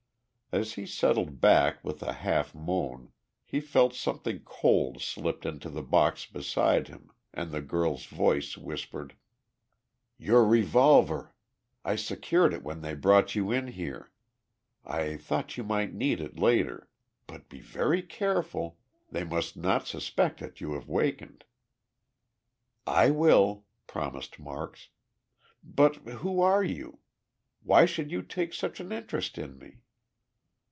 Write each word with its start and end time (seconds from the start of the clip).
As 0.53 0.73
he 0.73 0.85
settled 0.85 1.39
back 1.39 1.81
with 1.81 2.03
a 2.03 2.11
half 2.11 2.53
moan, 2.53 3.13
he 3.45 3.61
felt 3.61 3.93
something 3.95 4.41
cold 4.43 5.01
slipped 5.01 5.45
into 5.45 5.69
the 5.69 5.81
box 5.81 6.25
beside 6.25 6.89
him, 6.89 7.09
and 7.33 7.51
the 7.51 7.61
girl's 7.61 8.03
voice 8.05 8.57
whispered: 8.57 9.15
"Your 10.17 10.43
revolver. 10.45 11.33
I 11.85 11.95
secured 11.95 12.53
it 12.53 12.63
when 12.63 12.81
they 12.81 12.95
brought 12.95 13.33
you 13.33 13.49
in 13.49 13.67
here. 13.69 14.11
I 14.83 15.15
thought 15.15 15.55
you 15.55 15.63
might 15.63 15.93
need 15.93 16.19
it 16.19 16.37
later. 16.37 16.89
But 17.27 17.47
be 17.47 17.61
very 17.61 18.01
careful. 18.01 18.77
They 19.09 19.23
must 19.23 19.55
not 19.55 19.87
suspect 19.87 20.41
that 20.41 20.59
you 20.59 20.73
have 20.73 20.89
wakened." 20.89 21.45
"I 22.85 23.09
will," 23.09 23.63
promised 23.87 24.37
Marks, 24.37 24.89
"but 25.63 25.95
who 25.95 26.41
are 26.41 26.61
you? 26.61 26.99
Why 27.63 27.85
should 27.85 28.11
you 28.11 28.21
take 28.21 28.53
such 28.53 28.81
an 28.81 28.91
interest 28.91 29.37
in 29.37 29.57
me?" 29.57 29.77